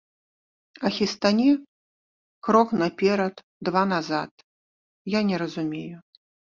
А 0.87 0.89
хістанне, 0.95 1.51
крок 2.49 2.67
наперад, 2.81 3.35
два 3.71 3.83
назад, 3.93 4.31
я 5.19 5.27
не 5.33 5.37
разумею. 5.47 5.97